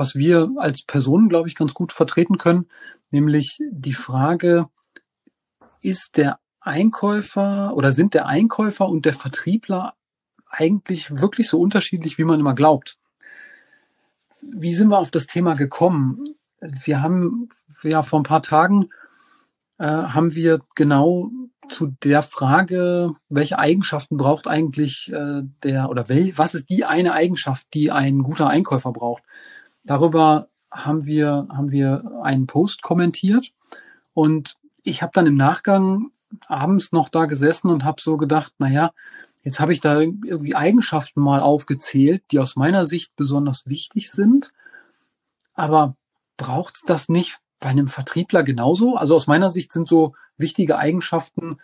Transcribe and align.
was 0.00 0.14
wir 0.14 0.50
als 0.56 0.82
Personen, 0.82 1.28
glaube 1.28 1.46
ich, 1.46 1.54
ganz 1.54 1.74
gut 1.74 1.92
vertreten 1.92 2.38
können, 2.38 2.70
nämlich 3.10 3.58
die 3.70 3.92
Frage, 3.92 4.70
ist 5.82 6.16
der 6.16 6.38
Einkäufer 6.60 7.76
oder 7.76 7.92
sind 7.92 8.14
der 8.14 8.24
Einkäufer 8.24 8.88
und 8.88 9.04
der 9.04 9.12
Vertriebler 9.12 9.92
eigentlich 10.48 11.20
wirklich 11.20 11.50
so 11.50 11.60
unterschiedlich, 11.60 12.16
wie 12.16 12.24
man 12.24 12.40
immer 12.40 12.54
glaubt? 12.54 12.96
Wie 14.40 14.72
sind 14.72 14.88
wir 14.88 14.98
auf 14.98 15.10
das 15.10 15.26
Thema 15.26 15.54
gekommen? 15.54 16.34
Wir 16.62 17.02
haben 17.02 17.50
ja 17.82 18.00
vor 18.00 18.20
ein 18.20 18.24
paar 18.24 18.42
Tagen 18.42 18.88
äh, 19.76 19.84
haben 19.84 20.34
wir 20.34 20.60
genau 20.76 21.30
zu 21.68 21.88
der 22.02 22.22
Frage, 22.22 23.12
welche 23.28 23.58
Eigenschaften 23.58 24.16
braucht 24.16 24.48
eigentlich 24.48 25.12
äh, 25.12 25.42
der 25.62 25.90
oder 25.90 26.08
wel, 26.08 26.32
was 26.38 26.54
ist 26.54 26.70
die 26.70 26.86
eine 26.86 27.12
Eigenschaft, 27.12 27.66
die 27.74 27.90
ein 27.90 28.22
guter 28.22 28.48
Einkäufer 28.48 28.92
braucht, 28.92 29.24
Darüber 29.84 30.48
haben 30.70 31.04
wir, 31.04 31.48
haben 31.50 31.70
wir 31.70 32.20
einen 32.22 32.46
Post 32.46 32.82
kommentiert 32.82 33.52
und 34.14 34.56
ich 34.82 35.02
habe 35.02 35.12
dann 35.14 35.26
im 35.26 35.34
Nachgang 35.34 36.10
abends 36.46 36.92
noch 36.92 37.08
da 37.08 37.26
gesessen 37.26 37.70
und 37.70 37.84
habe 37.84 38.00
so 38.00 38.16
gedacht, 38.16 38.54
na 38.58 38.68
ja, 38.68 38.92
jetzt 39.42 39.60
habe 39.60 39.72
ich 39.72 39.80
da 39.80 40.00
irgendwie 40.00 40.54
Eigenschaften 40.54 41.20
mal 41.20 41.40
aufgezählt, 41.40 42.22
die 42.30 42.38
aus 42.38 42.56
meiner 42.56 42.84
Sicht 42.84 43.16
besonders 43.16 43.66
wichtig 43.66 44.10
sind. 44.10 44.52
Aber 45.54 45.96
braucht 46.36 46.82
das 46.86 47.08
nicht 47.08 47.38
bei 47.58 47.68
einem 47.68 47.86
Vertriebler 47.86 48.42
genauso? 48.42 48.96
Also 48.96 49.14
aus 49.14 49.26
meiner 49.26 49.50
Sicht 49.50 49.72
sind 49.72 49.88
so 49.88 50.14
wichtige 50.36 50.78
Eigenschaften 50.78 51.58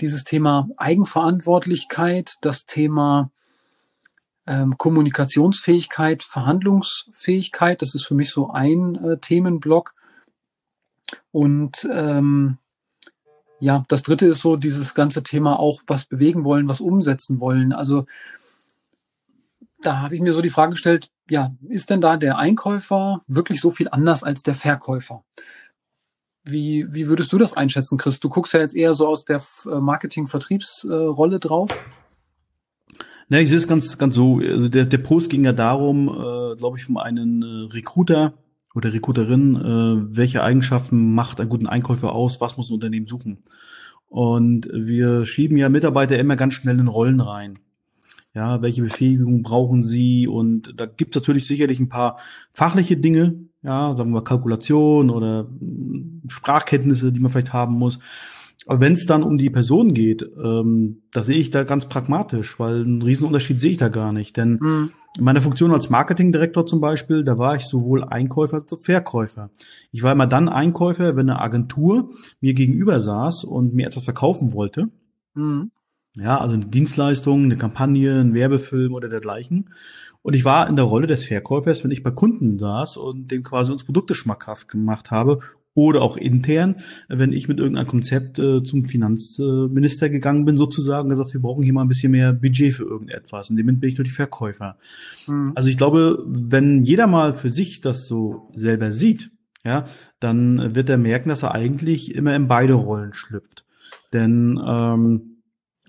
dieses 0.00 0.24
Thema 0.24 0.68
Eigenverantwortlichkeit, 0.76 2.36
das 2.40 2.66
Thema 2.66 3.30
ähm, 4.48 4.78
Kommunikationsfähigkeit, 4.78 6.22
Verhandlungsfähigkeit, 6.22 7.82
das 7.82 7.94
ist 7.94 8.06
für 8.06 8.14
mich 8.14 8.30
so 8.30 8.50
ein 8.50 8.96
äh, 8.96 9.18
Themenblock. 9.18 9.94
Und 11.30 11.86
ähm, 11.92 12.58
ja, 13.60 13.84
das 13.88 14.02
dritte 14.02 14.26
ist 14.26 14.40
so 14.40 14.56
dieses 14.56 14.94
ganze 14.94 15.22
Thema 15.22 15.58
auch 15.58 15.82
was 15.86 16.06
bewegen 16.06 16.44
wollen, 16.44 16.68
was 16.68 16.80
umsetzen 16.80 17.40
wollen. 17.40 17.72
Also 17.72 18.06
da 19.82 20.00
habe 20.00 20.14
ich 20.14 20.20
mir 20.20 20.32
so 20.32 20.42
die 20.42 20.50
Frage 20.50 20.72
gestellt, 20.72 21.10
ja, 21.28 21.50
ist 21.68 21.90
denn 21.90 22.00
da 22.00 22.16
der 22.16 22.38
Einkäufer 22.38 23.22
wirklich 23.26 23.60
so 23.60 23.70
viel 23.70 23.88
anders 23.90 24.22
als 24.22 24.42
der 24.42 24.54
Verkäufer? 24.54 25.24
Wie, 26.44 26.86
wie 26.88 27.08
würdest 27.08 27.32
du 27.32 27.38
das 27.38 27.52
einschätzen, 27.52 27.98
Chris? 27.98 28.20
Du 28.20 28.30
guckst 28.30 28.54
ja 28.54 28.60
jetzt 28.60 28.74
eher 28.74 28.94
so 28.94 29.06
aus 29.06 29.26
der 29.26 29.42
äh, 29.66 29.80
Marketing-Vertriebsrolle 29.80 31.36
äh, 31.36 31.40
drauf. 31.40 31.78
Ne, 33.30 33.42
ich 33.42 33.50
sehe 33.50 33.58
es 33.58 33.68
ganz, 33.68 33.98
ganz 33.98 34.14
so. 34.14 34.38
Also 34.38 34.68
der, 34.68 34.84
der 34.84 34.98
Post 34.98 35.30
ging 35.30 35.44
ja 35.44 35.52
darum, 35.52 36.08
äh, 36.08 36.56
glaube 36.56 36.78
ich, 36.78 36.84
von 36.84 36.96
einem 36.96 37.42
äh, 37.42 37.74
Recruiter 37.74 38.34
oder 38.74 38.92
Recruiterin, 38.92 39.56
äh, 39.56 40.16
welche 40.16 40.42
Eigenschaften 40.42 41.14
macht 41.14 41.40
einen 41.40 41.50
guten 41.50 41.66
Einkäufer 41.66 42.12
aus, 42.12 42.40
was 42.40 42.56
muss 42.56 42.70
ein 42.70 42.74
Unternehmen 42.74 43.06
suchen. 43.06 43.44
Und 44.08 44.68
wir 44.72 45.26
schieben 45.26 45.58
ja 45.58 45.68
Mitarbeiter 45.68 46.18
immer 46.18 46.36
ganz 46.36 46.54
schnell 46.54 46.78
in 46.78 46.88
Rollen 46.88 47.20
rein. 47.20 47.58
Ja, 48.34 48.62
welche 48.62 48.82
Befähigung 48.82 49.42
brauchen 49.42 49.84
sie? 49.84 50.26
Und 50.26 50.74
da 50.76 50.86
gibt 50.86 51.14
es 51.14 51.20
natürlich 51.20 51.46
sicherlich 51.46 51.80
ein 51.80 51.88
paar 51.88 52.18
fachliche 52.52 52.96
Dinge, 52.96 53.34
ja, 53.62 53.94
sagen 53.94 54.12
wir 54.12 54.22
Kalkulation 54.22 55.10
oder 55.10 55.48
hm, 55.48 56.22
Sprachkenntnisse, 56.28 57.12
die 57.12 57.20
man 57.20 57.30
vielleicht 57.30 57.52
haben 57.52 57.74
muss. 57.74 57.98
Aber 58.68 58.80
wenn 58.80 58.92
es 58.92 59.06
dann 59.06 59.22
um 59.22 59.38
die 59.38 59.48
Person 59.48 59.94
geht, 59.94 60.22
ähm, 60.22 61.00
da 61.10 61.22
sehe 61.22 61.38
ich 61.38 61.50
da 61.50 61.64
ganz 61.64 61.86
pragmatisch, 61.86 62.60
weil 62.60 62.82
einen 62.82 63.00
Riesenunterschied 63.00 63.58
sehe 63.58 63.70
ich 63.70 63.76
da 63.78 63.88
gar 63.88 64.12
nicht. 64.12 64.36
Denn 64.36 64.58
mhm. 64.60 64.90
in 65.16 65.24
meiner 65.24 65.40
Funktion 65.40 65.72
als 65.72 65.88
Marketingdirektor 65.88 66.66
zum 66.66 66.82
Beispiel, 66.82 67.24
da 67.24 67.38
war 67.38 67.56
ich 67.56 67.64
sowohl 67.64 68.04
Einkäufer 68.04 68.58
als 68.58 68.70
auch 68.74 68.80
Verkäufer. 68.80 69.48
Ich 69.90 70.02
war 70.02 70.12
immer 70.12 70.26
dann 70.26 70.50
Einkäufer, 70.50 71.16
wenn 71.16 71.30
eine 71.30 71.40
Agentur 71.40 72.10
mir 72.42 72.52
gegenüber 72.52 73.00
saß 73.00 73.44
und 73.44 73.72
mir 73.72 73.86
etwas 73.86 74.04
verkaufen 74.04 74.52
wollte. 74.52 74.90
Mhm. 75.32 75.70
Ja, 76.14 76.36
also 76.38 76.52
eine 76.52 76.66
Dienstleistung, 76.66 77.44
eine 77.44 77.56
Kampagne, 77.56 78.20
ein 78.20 78.34
Werbefilm 78.34 78.92
oder 78.92 79.08
dergleichen. 79.08 79.70
Und 80.20 80.34
ich 80.34 80.44
war 80.44 80.68
in 80.68 80.76
der 80.76 80.84
Rolle 80.84 81.06
des 81.06 81.24
Verkäufers, 81.24 81.84
wenn 81.84 81.90
ich 81.90 82.02
bei 82.02 82.10
Kunden 82.10 82.58
saß 82.58 82.98
und 82.98 83.30
dem 83.30 83.44
quasi 83.44 83.72
uns 83.72 83.84
Produkte 83.84 84.14
schmackhaft 84.14 84.68
gemacht 84.68 85.10
habe 85.10 85.38
oder 85.78 86.02
auch 86.02 86.16
intern, 86.16 86.76
wenn 87.08 87.32
ich 87.32 87.46
mit 87.46 87.60
irgendeinem 87.60 87.86
Konzept 87.86 88.40
äh, 88.40 88.64
zum 88.64 88.84
Finanzminister 88.84 90.10
gegangen 90.10 90.44
bin, 90.44 90.56
sozusagen, 90.56 91.08
gesagt, 91.08 91.32
wir 91.32 91.40
brauchen 91.40 91.62
hier 91.62 91.72
mal 91.72 91.82
ein 91.82 91.88
bisschen 91.88 92.10
mehr 92.10 92.32
Budget 92.32 92.74
für 92.74 92.82
irgendetwas. 92.82 93.48
Und 93.48 93.56
dem 93.56 93.66
bin 93.66 93.88
ich 93.88 93.96
nur 93.96 94.04
die 94.04 94.10
Verkäufer. 94.10 94.76
Mhm. 95.28 95.52
Also 95.54 95.70
ich 95.70 95.76
glaube, 95.76 96.24
wenn 96.26 96.82
jeder 96.82 97.06
mal 97.06 97.32
für 97.32 97.48
sich 97.48 97.80
das 97.80 98.06
so 98.06 98.50
selber 98.56 98.90
sieht, 98.90 99.30
ja, 99.64 99.86
dann 100.18 100.74
wird 100.74 100.90
er 100.90 100.98
merken, 100.98 101.28
dass 101.28 101.44
er 101.44 101.54
eigentlich 101.54 102.12
immer 102.12 102.34
in 102.34 102.48
beide 102.48 102.74
Rollen 102.74 103.14
schlüpft. 103.14 103.64
Denn 104.12 104.60
ähm, 104.66 105.42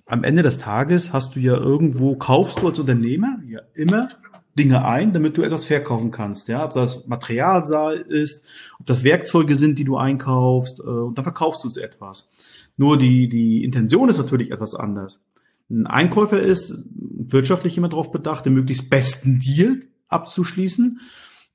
am 0.06 0.24
Ende 0.24 0.44
des 0.44 0.60
Tages 0.60 1.14
hast 1.14 1.36
du 1.36 1.40
ja 1.40 1.58
irgendwo, 1.58 2.16
kaufst 2.16 2.62
du 2.62 2.68
als 2.68 2.78
Unternehmer 2.78 3.40
ja 3.48 3.62
immer 3.74 4.10
Dinge 4.58 4.86
ein, 4.86 5.14
damit 5.14 5.38
du 5.38 5.42
etwas 5.42 5.66
verkaufen 5.66 6.12
kannst. 6.12 6.48
Ja, 6.48 6.66
ob 6.66 6.74
das 6.74 7.08
Material 7.08 7.98
ist, 8.08 8.44
ob 8.80 8.86
das 8.86 9.04
Werkzeuge 9.04 9.56
sind, 9.56 9.80
die 9.80 9.84
du 9.84 9.98
einkaufst, 9.98 10.80
äh, 10.80 10.84
und 10.84 11.18
dann 11.18 11.24
verkaufst 11.24 11.64
du 11.64 11.80
etwas. 11.80 12.30
Nur 12.78 12.98
die, 12.98 13.30
die 13.30 13.64
Intention 13.64 14.10
ist 14.10 14.18
natürlich 14.18 14.52
etwas 14.52 14.76
anders. 14.76 15.22
Ein 15.70 15.86
Einkäufer 15.86 16.40
ist 16.40 16.84
wirtschaftlich 16.86 17.78
immer 17.78 17.90
darauf 17.90 18.12
bedacht, 18.12 18.46
den 18.46 18.54
möglichst 18.54 18.90
besten 18.90 19.40
Deal 19.40 19.82
abzuschließen, 20.08 21.00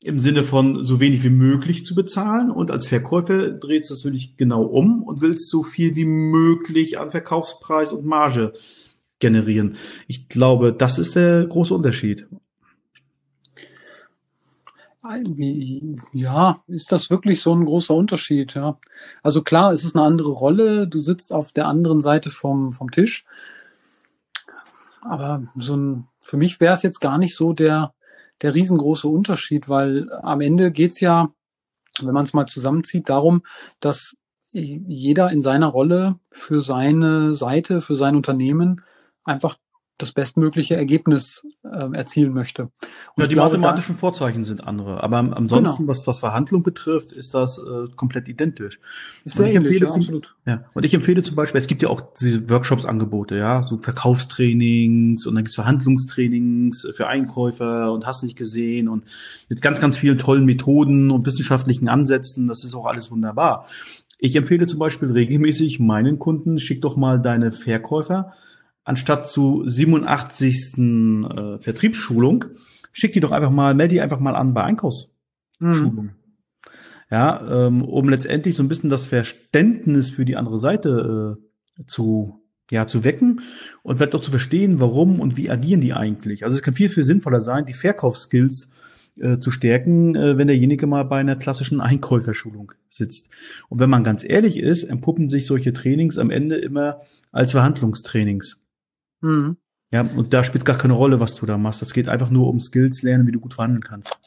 im 0.03 0.21
Sinne 0.21 0.43
von 0.43 0.84
so 0.84 1.00
wenig 1.00 1.25
wie 1.25 1.31
möglich 1.31 1.84
zu 1.84 1.94
bezahlen. 1.94 2.50
Und 2.50 2.71
als 2.71 2.88
Verkäufer 2.88 3.50
dreht 3.50 3.84
es 3.84 3.91
natürlich 3.91 4.37
genau 4.37 4.62
um 4.62 5.03
und 5.03 5.21
willst 5.21 5.50
so 5.50 5.62
viel 5.62 5.97
wie 5.97 6.05
möglich 6.05 6.99
an 6.99 7.11
Verkaufspreis 7.11 7.93
und 7.93 8.05
Marge 8.05 8.53
generieren. 9.19 9.76
Ich 10.06 10.28
glaube, 10.28 10.72
das 10.72 10.99
ist 10.99 11.16
der 11.16 11.47
große 11.47 11.75
Unterschied. 11.75 12.26
Ja, 16.12 16.60
ist 16.66 16.91
das 16.91 17.10
wirklich 17.10 17.42
so 17.42 17.54
ein 17.54 17.66
großer 17.66 17.94
Unterschied, 17.94 18.54
ja. 18.54 18.78
Also 19.22 19.42
klar, 19.42 19.70
es 19.72 19.84
ist 19.84 19.94
eine 19.94 20.04
andere 20.04 20.31
Rolle, 20.31 20.88
du 20.88 21.00
sitzt 21.03 21.31
auf 21.32 21.53
der 21.53 21.66
anderen 21.66 22.00
Seite 22.00 22.31
vom, 22.31 22.72
vom 22.72 22.91
Tisch. 22.91 23.26
Aber 25.03 25.43
so 25.56 25.76
ein, 25.76 26.09
für 26.22 26.38
mich 26.38 26.59
wäre 26.59 26.72
es 26.72 26.82
jetzt 26.82 27.00
gar 27.00 27.19
nicht 27.19 27.37
so 27.37 27.53
der, 27.53 27.93
der 28.41 28.54
riesengroße 28.54 29.06
Unterschied, 29.06 29.69
weil 29.69 30.10
am 30.22 30.41
Ende 30.41 30.72
geht's 30.72 31.00
ja, 31.00 31.28
wenn 32.00 32.14
man 32.14 32.25
es 32.25 32.32
mal 32.32 32.47
zusammenzieht, 32.47 33.10
darum, 33.10 33.43
dass 33.81 34.16
jeder 34.53 35.31
in 35.31 35.41
seiner 35.41 35.66
Rolle 35.66 36.19
für 36.31 36.62
seine 36.62 37.34
Seite, 37.34 37.82
für 37.82 37.97
sein 37.97 38.16
Unternehmen 38.16 38.81
einfach 39.25 39.56
das 39.99 40.12
bestmögliche 40.12 40.75
Ergebnis 40.75 41.47
äh, 41.62 41.93
erzielen 41.93 42.32
möchte. 42.32 42.62
Und 42.62 42.72
ja, 43.19 43.27
die 43.27 43.34
glaube, 43.34 43.56
mathematischen 43.56 43.97
Vorzeichen 43.97 44.43
sind 44.43 44.66
andere, 44.66 45.03
aber 45.03 45.19
ansonsten, 45.19 45.82
genau. 45.82 45.88
was, 45.88 46.06
was 46.06 46.19
Verhandlung 46.19 46.64
betrifft, 46.64 47.12
ist 47.12 47.32
das 47.32 47.58
äh, 47.58 47.88
komplett 47.94 48.29
identisch. 48.29 48.81
Ist 49.25 49.37
sehr 49.37 49.52
ähnlich, 49.52 49.81
ja, 49.81 49.91
absolut. 49.91 50.35
Ja, 50.46 50.64
und 50.75 50.85
ich 50.85 50.94
empfehle 50.94 51.23
zum 51.23 51.37
Beispiel, 51.37 51.61
es 51.61 51.69
gibt 51.69 51.82
ja 51.82 51.91
auch 51.91 52.02
diese 52.20 52.50
Workshops-Angebote, 52.50 53.37
ja, 53.37 53.62
so 53.62 53.79
Verkaufstrainings 53.79 55.26
und 55.26 55.37
dann 55.37 55.44
gibt's 55.44 55.55
Verhandlungstrainings 55.55 56.88
für 56.94 57.06
Einkäufer 57.06 57.93
und 57.93 58.05
hast 58.05 58.25
nicht 58.25 58.37
gesehen 58.37 58.88
und 58.88 59.05
mit 59.49 59.62
ganz, 59.62 59.81
ganz 59.81 59.96
vielen 59.96 60.19
tollen 60.19 60.44
Methoden 60.44 61.12
und 61.12 61.25
wissenschaftlichen 61.25 61.88
Ansätzen, 61.88 62.49
das 62.49 62.64
ist 62.64 62.75
auch 62.75 62.87
alles 62.87 63.12
wunderbar. 63.12 63.69
Ich 64.19 64.35
empfehle 64.35 64.67
zum 64.67 64.79
Beispiel 64.79 65.12
regelmäßig 65.12 65.79
meinen 65.79 66.19
Kunden, 66.19 66.58
schick 66.58 66.82
doch 66.82 66.96
mal 66.96 67.20
deine 67.20 67.52
Verkäufer 67.52 68.32
anstatt 68.84 69.28
zu 69.28 69.66
87. 69.66 70.78
Äh, 70.78 71.58
Vertriebsschulung, 71.58 72.44
schick 72.92 73.12
die 73.12 73.20
doch 73.20 73.32
einfach 73.32 73.50
mal, 73.50 73.75
melde 73.75 73.94
die 73.94 74.00
einfach 74.00 74.20
mal 74.20 74.36
an 74.36 74.54
bei 74.54 74.64
Einkaufsschulung. 74.64 75.10
Mhm. 75.60 76.10
Ja, 77.10 77.66
ähm, 77.66 77.82
um 77.82 78.08
letztendlich 78.08 78.56
so 78.56 78.62
ein 78.62 78.69
bisschen 78.69 78.90
das 78.90 79.06
Verständnis 79.06 80.10
für 80.10 80.25
die 80.25 80.36
andere 80.36 80.58
Seite 80.58 81.38
äh, 81.78 81.84
zu 81.86 82.40
ja, 82.70 82.86
zu 82.86 83.04
wecken 83.04 83.42
und 83.82 83.96
vielleicht 83.96 84.14
auch 84.14 84.22
zu 84.22 84.31
verstehen, 84.31 84.81
warum 84.81 85.20
und 85.20 85.36
wie 85.36 85.50
agieren 85.50 85.81
die 85.81 85.92
eigentlich. 85.92 86.44
Also 86.44 86.56
es 86.56 86.62
kann 86.62 86.75
viel, 86.75 86.88
viel 86.88 87.04
sinnvoller 87.04 87.40
sein, 87.40 87.66
die 87.66 87.75
Verkaufsskills 87.75 88.70
äh, 89.16 89.38
zu 89.38 89.50
stärken, 89.50 90.16
äh, 90.16 90.38
wenn 90.38 90.48
derjenige 90.48 90.86
mal 90.86 91.04
bei 91.04 91.19
einer 91.19 91.36
klassischen 91.36 91.81
Einkäuferschulung 91.81 92.72
sitzt. 92.88 93.28
Und 93.69 93.81
wenn 93.81 93.90
man 93.90 94.02
ganz 94.02 94.25
ehrlich 94.26 94.58
ist, 94.58 94.84
entpuppen 94.84 95.31
sich 95.31 95.46
solche 95.46 95.72
Trainings 95.72 96.19
am 96.19 96.31
Ende 96.31 96.56
immer 96.56 97.02
als 97.32 97.52
Verhandlungstrainings. 97.52 98.63
Mhm. 99.25 99.56
Ja, 99.91 100.03
und 100.03 100.35
da 100.35 100.44
spielt 100.44 100.65
gar 100.65 100.76
keine 100.76 100.94
Rolle, 100.94 101.21
was 101.21 101.35
du 101.35 101.47
da 101.47 101.56
machst. 101.56 101.81
Das 101.81 101.94
geht 101.94 102.09
einfach 102.09 102.31
nur 102.31 102.49
um 102.49 102.61
Skills 102.61 103.03
lernen, 103.03 103.26
wie 103.26 103.32
du 103.32 103.41
gut 103.41 103.55
verhandeln 103.55 103.82
kannst. 103.82 104.19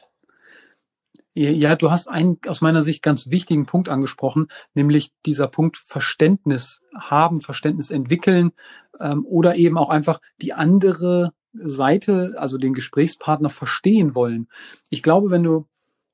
Ja, 1.34 1.76
du 1.76 1.92
hast 1.92 2.08
einen 2.08 2.40
aus 2.48 2.62
meiner 2.62 2.82
Sicht 2.82 3.04
ganz 3.04 3.30
wichtigen 3.30 3.68
Punkt 3.68 3.90
angesprochen, 3.90 4.48
nämlich 4.74 5.12
dieser 5.28 5.48
Punkt 5.48 5.78
Verständnis 5.78 6.82
haben, 6.96 7.42
Verständnis 7.42 7.92
entwickeln 7.92 8.54
ähm, 9.00 9.24
oder 9.24 9.56
eben 9.56 9.78
auch 9.78 9.90
einfach 9.90 10.20
die 10.42 10.54
andere 10.54 11.34
Seite, 11.54 12.34
also 12.38 12.58
den 12.58 12.74
Gesprächspartner 12.74 13.52
verstehen 13.52 14.16
wollen. 14.16 14.48
Ich 14.90 15.04
glaube, 15.04 15.30
wenn 15.30 15.44
du, 15.44 15.68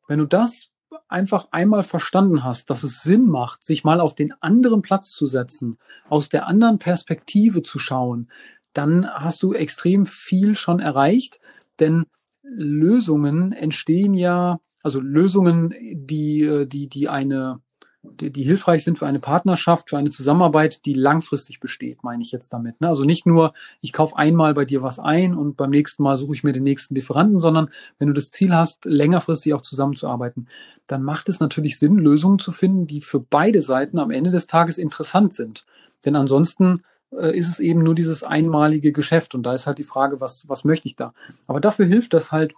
wenn 0.10 0.20
du 0.20 0.26
das 0.26 0.72
einfach 1.08 1.48
einmal 1.52 1.84
verstanden 1.84 2.44
hast, 2.44 2.70
dass 2.70 2.84
es 2.84 3.02
Sinn 3.02 3.26
macht, 3.28 3.64
sich 3.64 3.86
mal 3.86 4.02
auf 4.02 4.16
den 4.16 4.34
anderen 4.42 4.82
Platz 4.82 5.12
zu 5.12 5.28
setzen, 5.28 5.78
aus 6.10 6.28
der 6.28 6.48
anderen 6.48 6.80
Perspektive 6.80 7.62
zu 7.62 7.80
schauen, 7.80 8.30
dann 8.74 9.08
hast 9.08 9.44
du 9.44 9.54
extrem 9.54 10.06
viel 10.06 10.56
schon 10.56 10.80
erreicht, 10.80 11.40
denn 11.80 12.06
Lösungen 12.44 13.52
entstehen 13.52 14.14
ja 14.14 14.60
also 14.84 15.00
Lösungen, 15.00 15.74
die, 15.94 16.44
äh, 16.44 16.66
die, 16.68 16.88
die 16.90 17.08
eine, 17.08 17.62
die, 18.04 18.32
die 18.32 18.44
hilfreich 18.44 18.84
sind 18.84 19.00
für 19.00 19.08
eine 19.08 19.22
Partnerschaft, 19.22 19.90
für 19.90 19.98
eine 19.98 20.10
Zusammenarbeit, 20.10 20.86
die 20.86 20.94
langfristig 20.94 21.62
besteht, 21.62 22.04
meine 22.04 22.22
ich 22.22 22.34
jetzt 22.34 22.52
damit. 22.52 22.82
Ne? 22.82 22.90
Also 22.90 23.06
nicht 23.06 23.26
nur, 23.26 23.54
ich 23.80 23.94
kaufe 23.94 24.18
einmal 24.18 24.54
bei 24.54 24.66
dir 24.66 24.84
was 24.84 25.00
ein 25.00 25.36
und 25.36 25.56
beim 25.56 25.70
nächsten 25.70 26.04
Mal 26.04 26.18
suche 26.18 26.34
ich 26.34 26.44
mir 26.44 26.52
den 26.52 26.64
nächsten 26.64 26.96
Lieferanten, 26.96 27.40
sondern 27.40 27.70
wenn 27.98 28.10
du 28.10 28.14
das 28.14 28.30
Ziel 28.30 28.54
hast, 28.54 28.84
längerfristig 28.84 29.54
auch 29.54 29.62
zusammenzuarbeiten, 29.62 30.50
dann 30.86 31.02
macht 31.02 31.30
es 31.30 31.40
natürlich 31.40 31.80
Sinn, 31.80 31.98
Lösungen 31.98 32.40
zu 32.40 32.52
finden, 32.52 32.86
die 32.86 33.00
für 33.00 33.22
beide 33.22 33.62
Seiten 33.62 34.00
am 34.00 34.12
Ende 34.12 34.32
des 34.32 34.48
Tages 34.48 34.78
interessant 34.78 35.34
sind. 35.34 35.64
Denn 36.04 36.18
ansonsten 36.18 36.82
äh, 37.20 37.38
ist 37.38 37.50
es 37.50 37.60
eben 37.60 37.80
nur 37.80 37.96
dieses 37.96 38.24
einmalige 38.24 38.92
Geschäft 38.92 39.36
und 39.36 39.44
da 39.44 39.54
ist 39.54 39.68
halt 39.68 39.78
die 39.78 39.84
Frage, 39.84 40.22
was, 40.22 40.48
was 40.48 40.64
möchte 40.64 40.88
ich 40.88 40.96
da? 40.96 41.14
Aber 41.48 41.60
dafür 41.60 41.86
hilft 41.86 42.14
das 42.14 42.32
halt, 42.32 42.54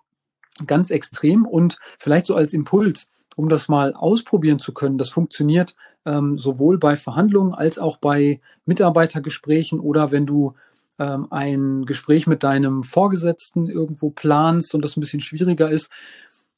ganz 0.66 0.90
extrem 0.90 1.46
und 1.46 1.80
vielleicht 2.00 2.26
so 2.26 2.36
als 2.36 2.54
Impuls, 2.54 3.10
um 3.36 3.50
das 3.50 3.68
mal 3.68 3.94
ausprobieren 3.94 4.60
zu 4.60 4.74
können. 4.74 4.98
Das 4.98 5.10
funktioniert 5.10 5.76
ähm, 6.06 6.38
sowohl 6.38 6.78
bei 6.78 6.96
Verhandlungen 6.96 7.54
als 7.54 7.78
auch 7.78 7.98
bei 7.98 8.40
Mitarbeitergesprächen 8.66 9.80
oder 9.80 10.12
wenn 10.12 10.26
du 10.26 10.54
ähm, 10.98 11.28
ein 11.30 11.86
Gespräch 11.86 12.28
mit 12.28 12.44
deinem 12.44 12.84
Vorgesetzten 12.84 13.68
irgendwo 13.68 14.12
planst 14.12 14.74
und 14.74 14.82
das 14.82 14.96
ein 14.96 15.02
bisschen 15.02 15.20
schwieriger 15.20 15.70
ist, 15.70 15.90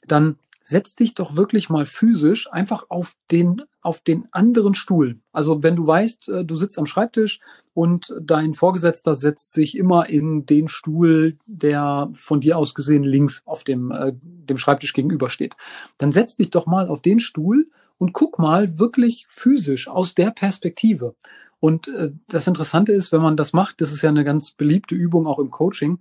dann 0.08 0.38
setz 0.68 0.96
dich 0.96 1.14
doch 1.14 1.38
wirklich 1.38 1.70
mal 1.70 1.86
physisch 1.86 2.52
einfach 2.52 2.88
auf 2.90 3.14
den, 3.32 3.62
auf 3.82 4.02
den 4.02 4.28
anderen 4.34 4.74
Stuhl. 4.74 5.22
Also 5.32 5.64
wenn 5.64 5.78
du 5.78 5.88
weißt, 5.88 6.28
äh, 6.28 6.46
du 6.46 6.58
sitzt 6.58 6.78
am 6.78 6.86
Schreibtisch 6.86 7.40
und 7.74 8.14
dein 8.22 8.54
Vorgesetzter 8.54 9.14
setzt 9.14 9.54
sich 9.54 9.78
immer 9.78 10.10
in 10.10 10.46
den 10.46 10.68
Stuhl, 10.68 11.38
der 11.46 12.10
von 12.14 12.42
dir 12.42 12.58
aus 12.58 12.76
gesehen 12.76 13.04
links 13.04 13.44
auf 13.46 13.64
dem, 13.64 13.92
äh, 13.92 14.12
dem 14.22 14.58
Schreibtisch 14.58 14.92
gegenübersteht, 14.92 15.56
dann 16.00 16.12
setz 16.12 16.36
dich 16.36 16.50
doch 16.50 16.66
mal 16.66 16.90
auf 16.90 17.02
den 17.02 17.22
Stuhl 17.22 17.70
und 17.98 18.12
guck 18.12 18.38
mal 18.38 18.78
wirklich 18.78 19.26
physisch 19.30 19.88
aus 19.88 20.16
der 20.16 20.32
Perspektive. 20.32 21.16
Und 21.62 21.88
äh, 21.88 22.12
das 22.28 22.46
Interessante 22.46 22.92
ist, 22.92 23.14
wenn 23.14 23.22
man 23.22 23.38
das 23.38 23.54
macht, 23.54 23.80
das 23.80 23.94
ist 23.94 24.02
ja 24.02 24.10
eine 24.10 24.26
ganz 24.26 24.52
beliebte 24.52 24.96
Übung 24.96 25.28
auch 25.28 25.40
im 25.40 25.50
Coaching, 25.50 26.00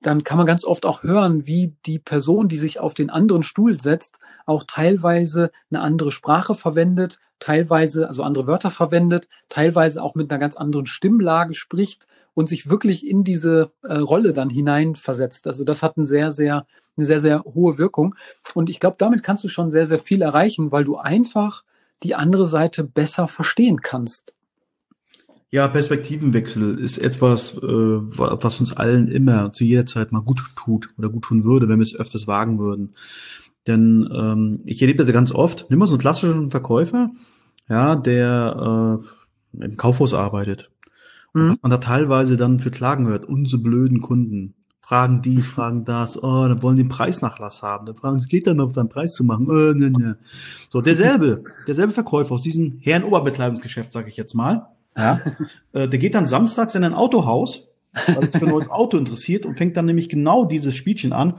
dann 0.00 0.22
kann 0.22 0.38
man 0.38 0.46
ganz 0.46 0.64
oft 0.64 0.86
auch 0.86 1.02
hören, 1.02 1.46
wie 1.46 1.74
die 1.86 1.98
Person, 1.98 2.48
die 2.48 2.58
sich 2.58 2.78
auf 2.78 2.94
den 2.94 3.10
anderen 3.10 3.42
Stuhl 3.42 3.78
setzt, 3.78 4.18
auch 4.46 4.64
teilweise 4.66 5.50
eine 5.70 5.80
andere 5.80 6.12
Sprache 6.12 6.54
verwendet, 6.54 7.18
teilweise 7.40 8.08
also 8.08 8.22
andere 8.22 8.46
Wörter 8.46 8.70
verwendet, 8.70 9.28
teilweise 9.48 10.02
auch 10.02 10.14
mit 10.14 10.30
einer 10.30 10.38
ganz 10.38 10.56
anderen 10.56 10.86
Stimmlage 10.86 11.54
spricht 11.54 12.06
und 12.34 12.48
sich 12.48 12.70
wirklich 12.70 13.06
in 13.06 13.24
diese 13.24 13.72
äh, 13.82 13.94
Rolle 13.94 14.32
dann 14.32 14.50
hineinversetzt. 14.50 15.46
Also 15.46 15.64
das 15.64 15.82
hat 15.82 15.96
eine 15.96 16.06
sehr, 16.06 16.30
sehr, 16.30 16.66
eine 16.96 17.06
sehr, 17.06 17.20
sehr 17.20 17.42
hohe 17.44 17.78
Wirkung. 17.78 18.14
Und 18.54 18.70
ich 18.70 18.80
glaube, 18.80 18.96
damit 18.98 19.22
kannst 19.22 19.44
du 19.44 19.48
schon 19.48 19.70
sehr, 19.70 19.86
sehr 19.86 19.98
viel 19.98 20.22
erreichen, 20.22 20.70
weil 20.70 20.84
du 20.84 20.96
einfach 20.96 21.64
die 22.04 22.14
andere 22.14 22.46
Seite 22.46 22.84
besser 22.84 23.26
verstehen 23.26 23.80
kannst. 23.80 24.34
Ja, 25.50 25.66
Perspektivenwechsel 25.66 26.78
ist 26.78 26.98
etwas, 26.98 27.54
äh, 27.54 27.62
was 27.62 28.60
uns 28.60 28.76
allen 28.76 29.08
immer 29.08 29.52
zu 29.52 29.64
jeder 29.64 29.86
Zeit 29.86 30.12
mal 30.12 30.20
gut 30.20 30.44
tut 30.56 30.90
oder 30.98 31.08
gut 31.08 31.24
tun 31.24 31.44
würde, 31.44 31.68
wenn 31.68 31.78
wir 31.78 31.84
es 31.84 31.94
öfters 31.96 32.26
wagen 32.26 32.58
würden. 32.58 32.92
Denn 33.66 34.08
ähm, 34.12 34.60
ich 34.66 34.82
erlebe 34.82 35.02
das 35.02 35.12
ganz 35.12 35.32
oft. 35.32 35.66
Nimm 35.70 35.78
mal 35.78 35.86
so 35.86 35.94
einen 35.94 36.00
klassischen 36.00 36.50
Verkäufer, 36.50 37.10
ja, 37.68 37.96
der 37.96 39.00
äh, 39.54 39.64
im 39.64 39.76
Kaufhaus 39.78 40.12
arbeitet. 40.12 40.70
Und 41.32 41.42
mhm. 41.42 41.50
was 41.50 41.58
man 41.62 41.70
da 41.70 41.78
teilweise 41.78 42.36
dann 42.36 42.60
für 42.60 42.70
Klagen 42.70 43.06
hört, 43.06 43.24
unsere 43.24 43.62
blöden 43.62 44.00
Kunden. 44.00 44.54
Fragen 44.80 45.20
dies, 45.20 45.46
fragen 45.46 45.84
das, 45.84 46.22
oh, 46.22 46.48
dann 46.48 46.62
wollen 46.62 46.76
die 46.76 46.82
einen 46.82 46.90
Preisnachlass 46.90 47.62
haben. 47.62 47.84
Dann 47.84 47.96
fragen 47.96 48.18
sie, 48.18 48.28
geht 48.28 48.46
dann 48.46 48.60
auf 48.60 48.72
deinen 48.72 48.88
Preis 48.88 49.12
zu 49.12 49.24
machen? 49.24 49.46
Äh, 49.50 49.74
ne, 49.74 49.90
ne. 49.90 50.18
So, 50.70 50.80
derselbe, 50.80 51.42
derselbe 51.66 51.92
Verkäufer 51.92 52.34
aus 52.34 52.42
diesem 52.42 52.78
Herren 52.80 53.04
Oberbekleidungsgeschäft, 53.04 53.92
sage 53.92 54.08
ich 54.08 54.16
jetzt 54.16 54.34
mal, 54.34 54.66
ja? 54.98 55.20
äh, 55.72 55.88
der 55.88 55.98
geht 55.98 56.14
dann 56.14 56.26
samstags 56.26 56.74
in 56.74 56.84
ein 56.84 56.94
Autohaus, 56.94 57.68
weil 58.06 58.22
sich 58.22 58.32
für 58.32 58.46
ein 58.46 58.52
neues 58.52 58.70
Auto 58.70 58.98
interessiert 58.98 59.46
und 59.46 59.56
fängt 59.56 59.76
dann 59.76 59.86
nämlich 59.86 60.08
genau 60.08 60.44
dieses 60.44 60.74
Spielchen 60.74 61.12
an. 61.12 61.38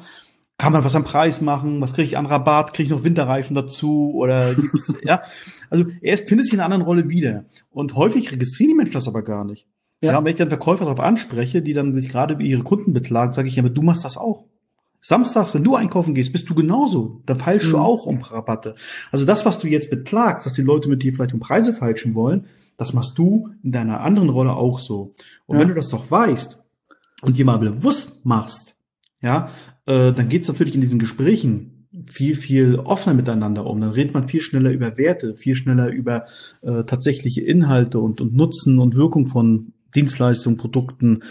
Kann 0.57 0.73
man 0.73 0.83
was 0.83 0.95
am 0.95 1.05
Preis 1.05 1.39
machen? 1.39 1.79
Was 1.79 1.93
kriege 1.93 2.07
ich 2.07 2.17
an 2.17 2.25
Rabatt? 2.25 2.73
Kriege 2.73 2.87
ich 2.87 2.91
noch 2.91 3.05
Winterreifen 3.05 3.55
dazu? 3.55 4.11
Oder 4.13 4.53
gibt's, 4.55 4.93
ja? 5.03 5.21
Also 5.69 5.85
er 6.01 6.17
findet 6.17 6.47
sich 6.47 6.53
in 6.53 6.59
einer 6.59 6.65
anderen 6.65 6.83
Rolle 6.83 7.09
wieder. 7.09 7.45
Und 7.69 7.95
häufig 7.95 8.31
registrieren 8.31 8.71
die 8.71 8.75
Menschen 8.75 8.93
das 8.93 9.07
aber 9.07 9.21
gar 9.21 9.45
nicht. 9.45 9.67
Ja. 10.01 10.13
ja 10.13 10.23
wenn 10.23 10.31
ich 10.31 10.37
dann 10.37 10.49
Verkäufer 10.49 10.85
darauf 10.85 10.99
anspreche, 10.99 11.61
die 11.61 11.73
dann 11.73 11.95
sich 11.95 12.09
gerade 12.09 12.33
über 12.33 12.43
ihre 12.43 12.63
Kunden 12.63 12.91
beklagen, 12.91 13.31
sage 13.31 13.47
ich, 13.47 13.55
ja, 13.55 13.63
aber 13.63 13.69
du 13.69 13.81
machst 13.81 14.03
das 14.03 14.17
auch. 14.17 14.45
Samstags, 15.01 15.53
wenn 15.53 15.63
du 15.63 15.75
einkaufen 15.75 16.13
gehst, 16.13 16.33
bist 16.33 16.49
du 16.49 16.55
genauso. 16.55 17.21
Da 17.25 17.35
feilst 17.35 17.67
mhm. 17.67 17.71
du 17.71 17.77
auch 17.77 18.05
um 18.05 18.21
Rabatte. 18.21 18.75
Also 19.11 19.25
das, 19.25 19.45
was 19.45 19.59
du 19.59 19.67
jetzt 19.67 19.89
beklagst, 19.89 20.45
dass 20.45 20.53
die 20.53 20.61
Leute 20.61 20.89
mit 20.89 21.03
dir 21.03 21.13
vielleicht 21.13 21.33
um 21.33 21.39
Preise 21.39 21.71
feilschen 21.71 22.15
wollen, 22.15 22.47
das 22.79 22.93
machst 22.93 23.17
du 23.17 23.49
in 23.61 23.73
deiner 23.73 23.99
anderen 23.99 24.29
Rolle 24.29 24.53
auch 24.53 24.79
so. 24.79 25.13
Und 25.45 25.57
ja. 25.57 25.61
wenn 25.61 25.67
du 25.67 25.75
das 25.75 25.89
doch 25.89 26.09
weißt 26.09 26.63
und 27.21 27.35
dir 27.35 27.43
mal 27.43 27.59
bewusst 27.59 28.25
machst, 28.25 28.77
ja, 29.21 29.49
äh, 29.85 30.13
dann 30.13 30.29
geht's 30.29 30.47
natürlich 30.47 30.75
in 30.75 30.81
diesen 30.81 30.97
Gesprächen 30.97 31.89
viel, 32.07 32.37
viel 32.37 32.77
offener 32.77 33.15
miteinander 33.15 33.65
um. 33.65 33.81
Dann 33.81 33.91
redet 33.91 34.13
man 34.13 34.29
viel 34.29 34.39
schneller 34.39 34.71
über 34.71 34.97
Werte, 34.97 35.35
viel 35.35 35.55
schneller 35.55 35.89
über 35.89 36.27
äh, 36.61 36.85
tatsächliche 36.85 37.41
Inhalte 37.41 37.99
und, 37.99 38.21
und 38.21 38.33
Nutzen 38.33 38.79
und 38.79 38.95
Wirkung 38.95 39.27
von 39.27 39.73
Dienstleistungen, 39.93 40.57
Produkten. 40.57 41.23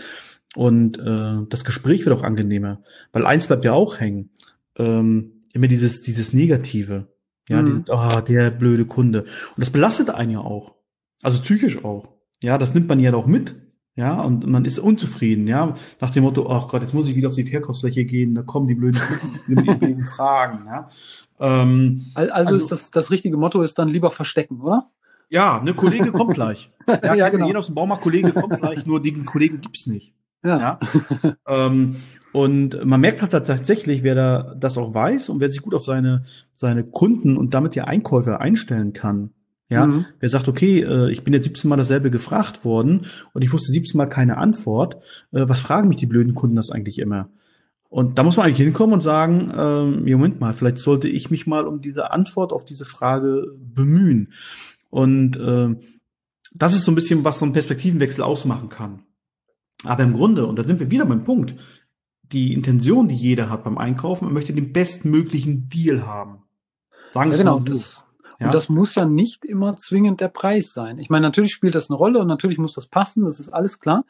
Und 0.54 0.98
äh, 0.98 1.46
das 1.48 1.64
Gespräch 1.64 2.04
wird 2.04 2.14
auch 2.14 2.24
angenehmer. 2.24 2.82
Weil 3.10 3.24
eins 3.24 3.46
bleibt 3.46 3.64
ja 3.64 3.72
auch 3.72 4.00
hängen. 4.00 4.28
Ähm, 4.76 5.40
immer 5.54 5.68
dieses, 5.68 6.02
dieses 6.02 6.34
Negative. 6.34 7.06
Ja, 7.48 7.62
mhm. 7.62 7.84
die, 7.86 7.90
oh, 7.90 8.20
der 8.20 8.50
blöde 8.50 8.84
Kunde. 8.84 9.22
Und 9.22 9.60
das 9.60 9.70
belastet 9.70 10.10
einen 10.10 10.32
ja 10.32 10.40
auch. 10.40 10.77
Also 11.22 11.40
psychisch 11.40 11.84
auch. 11.84 12.08
Ja, 12.42 12.58
das 12.58 12.74
nimmt 12.74 12.88
man 12.88 13.00
ja 13.00 13.12
auch 13.14 13.26
mit. 13.26 13.54
Ja, 13.98 14.22
und 14.22 14.46
man 14.46 14.64
ist 14.64 14.78
unzufrieden, 14.78 15.48
ja, 15.48 15.74
nach 16.00 16.10
dem 16.10 16.22
Motto, 16.22 16.48
ach 16.48 16.68
Gott, 16.68 16.82
jetzt 16.82 16.94
muss 16.94 17.08
ich 17.08 17.16
wieder 17.16 17.26
auf 17.26 17.34
die 17.34 17.42
Verkaufsfläche 17.42 18.04
gehen, 18.04 18.32
da 18.36 18.42
kommen 18.42 18.68
die 18.68 18.76
blöden 18.76 19.00
den 19.48 20.04
Fragen, 20.04 20.66
ja. 20.66 20.88
Ähm, 21.40 22.06
also, 22.14 22.32
also 22.32 22.54
ist 22.54 22.70
das, 22.70 22.92
das 22.92 23.10
richtige 23.10 23.36
Motto 23.36 23.60
ist 23.60 23.76
dann 23.76 23.88
lieber 23.88 24.12
verstecken, 24.12 24.60
oder? 24.60 24.88
Ja, 25.30 25.60
ne 25.64 25.74
Kollege 25.74 26.12
kommt 26.12 26.34
gleich. 26.34 26.70
Ja, 27.02 27.14
ja 27.14 27.28
genau. 27.28 27.48
Jeder 27.48 27.58
aus 27.58 27.66
dem 27.66 27.74
Baumarkt, 27.74 28.04
Kollege 28.04 28.32
kommt 28.32 28.60
gleich, 28.60 28.86
nur 28.86 29.02
den 29.02 29.24
Kollegen 29.24 29.60
gibt's 29.60 29.86
nicht. 29.86 30.14
Ja. 30.44 30.58
ja? 30.58 30.78
ähm, 31.48 31.96
und 32.32 32.84
man 32.84 33.00
merkt 33.00 33.20
halt 33.20 33.32
tatsächlich, 33.32 34.04
wer 34.04 34.14
da 34.14 34.54
das 34.58 34.78
auch 34.78 34.94
weiß 34.94 35.28
und 35.28 35.40
wer 35.40 35.50
sich 35.50 35.60
gut 35.60 35.74
auf 35.74 35.84
seine, 35.84 36.24
seine 36.52 36.84
Kunden 36.84 37.36
und 37.36 37.52
damit 37.52 37.74
die 37.74 37.80
Einkäufer 37.80 38.40
einstellen 38.40 38.92
kann, 38.92 39.34
ja, 39.68 39.86
mhm. 39.86 40.06
wer 40.18 40.28
sagt, 40.28 40.48
okay, 40.48 40.80
äh, 40.80 41.10
ich 41.10 41.24
bin 41.24 41.34
jetzt 41.34 41.44
17 41.44 41.68
Mal 41.68 41.76
dasselbe 41.76 42.10
gefragt 42.10 42.64
worden 42.64 43.06
und 43.34 43.42
ich 43.42 43.52
wusste 43.52 43.70
17 43.70 43.98
Mal 43.98 44.06
keine 44.06 44.38
Antwort. 44.38 44.96
Äh, 45.32 45.48
was 45.48 45.60
fragen 45.60 45.88
mich 45.88 45.98
die 45.98 46.06
blöden 46.06 46.34
Kunden 46.34 46.56
das 46.56 46.70
eigentlich 46.70 46.98
immer? 46.98 47.28
Und 47.90 48.18
da 48.18 48.22
muss 48.22 48.36
man 48.36 48.46
eigentlich 48.46 48.58
hinkommen 48.58 48.94
und 48.94 49.00
sagen, 49.00 49.50
äh, 49.50 50.10
Moment 50.10 50.40
mal, 50.40 50.52
vielleicht 50.52 50.78
sollte 50.78 51.08
ich 51.08 51.30
mich 51.30 51.46
mal 51.46 51.66
um 51.66 51.80
diese 51.80 52.12
Antwort 52.12 52.52
auf 52.52 52.64
diese 52.64 52.84
Frage 52.84 53.46
bemühen. 53.58 54.32
Und 54.90 55.36
äh, 55.36 55.74
das 56.54 56.74
ist 56.74 56.84
so 56.84 56.92
ein 56.92 56.94
bisschen, 56.94 57.24
was 57.24 57.38
so 57.38 57.46
ein 57.46 57.52
Perspektivenwechsel 57.52 58.24
ausmachen 58.24 58.68
kann. 58.68 59.04
Aber 59.84 60.02
im 60.02 60.12
Grunde, 60.12 60.46
und 60.46 60.58
da 60.58 60.64
sind 60.64 60.80
wir 60.80 60.90
wieder 60.90 61.06
beim 61.06 61.24
Punkt, 61.24 61.54
die 62.22 62.52
Intention, 62.52 63.08
die 63.08 63.16
jeder 63.16 63.48
hat 63.48 63.64
beim 63.64 63.78
Einkaufen, 63.78 64.26
man 64.26 64.34
möchte 64.34 64.52
den 64.52 64.72
bestmöglichen 64.72 65.68
Deal 65.68 66.06
haben. 66.06 66.42
Sagen 67.14 67.30
ja, 67.30 67.36
genau, 67.38 67.60
das, 67.60 68.04
ja? 68.38 68.46
Und 68.46 68.54
das 68.54 68.68
muss 68.68 68.94
ja 68.94 69.04
nicht 69.04 69.44
immer 69.44 69.76
zwingend 69.76 70.20
der 70.20 70.28
Preis 70.28 70.72
sein. 70.72 70.98
Ich 70.98 71.10
meine, 71.10 71.26
natürlich 71.26 71.52
spielt 71.52 71.74
das 71.74 71.90
eine 71.90 71.96
Rolle 71.96 72.20
und 72.20 72.28
natürlich 72.28 72.58
muss 72.58 72.74
das 72.74 72.86
passen, 72.86 73.24
das 73.24 73.40
ist 73.40 73.48
alles 73.48 73.80
klar. 73.80 74.04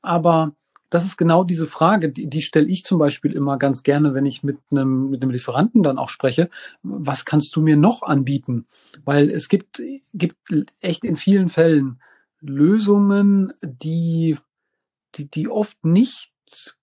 Aber 0.00 0.52
das 0.90 1.04
ist 1.04 1.16
genau 1.16 1.44
diese 1.44 1.66
Frage, 1.66 2.08
die, 2.10 2.30
die 2.30 2.40
stelle 2.40 2.66
ich 2.68 2.84
zum 2.84 2.98
Beispiel 2.98 3.32
immer 3.32 3.58
ganz 3.58 3.82
gerne, 3.82 4.14
wenn 4.14 4.26
ich 4.26 4.42
mit 4.42 4.58
einem, 4.70 5.10
mit 5.10 5.22
einem 5.22 5.32
Lieferanten 5.32 5.82
dann 5.82 5.98
auch 5.98 6.08
spreche. 6.08 6.48
Was 6.82 7.24
kannst 7.24 7.54
du 7.56 7.60
mir 7.60 7.76
noch 7.76 8.02
anbieten? 8.02 8.66
Weil 9.04 9.28
es 9.28 9.48
gibt, 9.48 9.82
gibt 10.14 10.38
echt 10.80 11.04
in 11.04 11.16
vielen 11.16 11.48
Fällen 11.48 12.00
Lösungen, 12.40 13.52
die, 13.62 14.36
die, 15.16 15.28
die 15.28 15.48
oft 15.48 15.84
nicht 15.84 16.32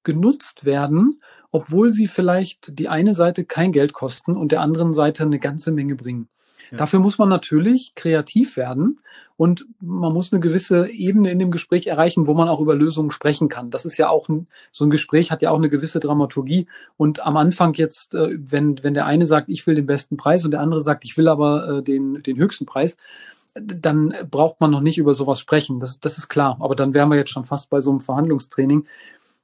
genutzt 0.04 0.66
werden, 0.66 1.20
obwohl 1.52 1.92
sie 1.92 2.08
vielleicht 2.08 2.78
die 2.78 2.90
eine 2.90 3.14
Seite 3.14 3.46
kein 3.46 3.72
Geld 3.72 3.94
kosten 3.94 4.36
und 4.36 4.52
der 4.52 4.62
anderen 4.62 4.94
Seite 4.94 5.24
eine 5.24 5.40
ganze 5.40 5.72
Menge 5.72 5.96
bringen. 5.96 6.28
Dafür 6.72 7.00
muss 7.00 7.18
man 7.18 7.30
natürlich 7.30 7.94
kreativ 7.96 8.58
werden 8.58 9.00
und 9.38 9.66
man 9.82 10.14
muss 10.14 10.32
eine 10.32 10.40
gewisse 10.40 10.88
Ebene 10.90 11.30
in 11.30 11.40
dem 11.40 11.52
Gespräch 11.52 11.88
erreichen, 11.88 12.28
wo 12.28 12.34
man 12.34 12.48
auch 12.48 12.62
über 12.62 12.76
Lösungen 12.76 13.12
sprechen 13.12 13.50
kann. 13.50 13.70
Das 13.70 13.86
ist 13.86 13.98
ja 13.98 14.10
auch 14.10 14.30
ein, 14.30 14.48
so 14.72 14.86
ein 14.86 14.90
Gespräch 14.90 15.32
hat 15.32 15.42
ja 15.42 15.52
auch 15.52 15.58
eine 15.58 15.70
gewisse 15.70 16.00
Dramaturgie. 16.00 16.68
Und 16.96 17.26
am 17.26 17.36
Anfang 17.36 17.74
jetzt, 17.74 18.14
äh, 18.14 18.38
wenn, 18.40 18.82
wenn 18.84 18.94
der 18.94 19.06
eine 19.06 19.26
sagt, 19.26 19.50
ich 19.50 19.66
will 19.68 19.76
den 19.76 19.86
besten 19.86 20.16
Preis 20.16 20.46
und 20.46 20.52
der 20.52 20.62
andere 20.62 20.82
sagt, 20.82 21.04
ich 21.04 21.18
will 21.18 21.28
aber 21.28 21.78
äh, 21.78 21.84
den, 21.84 22.24
den 22.24 22.38
höchsten 22.38 22.66
Preis, 22.66 22.98
dann 23.56 24.14
braucht 24.30 24.60
man 24.60 24.72
noch 24.72 24.82
nicht 24.82 24.98
über 24.98 25.14
sowas 25.14 25.40
sprechen. 25.40 25.80
Das, 25.80 26.00
das 26.00 26.18
ist 26.18 26.30
klar. 26.30 26.58
Aber 26.60 26.76
dann 26.76 26.94
wären 26.94 27.10
wir 27.10 27.18
jetzt 27.18 27.32
schon 27.32 27.46
fast 27.46 27.70
bei 27.70 27.80
so 27.80 27.90
einem 27.90 28.00
Verhandlungstraining. 28.00 28.86